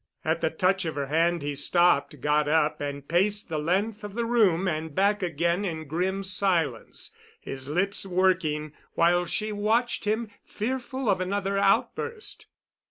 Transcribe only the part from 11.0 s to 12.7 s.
of another outburst.